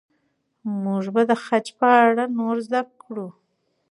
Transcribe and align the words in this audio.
موږ 0.83 1.03
به 1.13 1.21
د 1.29 1.31
خج 1.43 1.65
په 1.79 1.87
اړه 2.05 2.23
نور 2.37 2.55
زده 2.65 2.81
کړو. 3.01 3.27